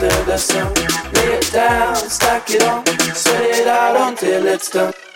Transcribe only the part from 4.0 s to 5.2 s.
until it's done.